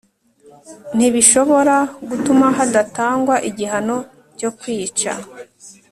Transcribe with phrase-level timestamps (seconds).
[0.95, 1.75] ntibishobora
[2.09, 3.97] gutuma hadatangwa igihano
[4.39, 5.11] cyo kwica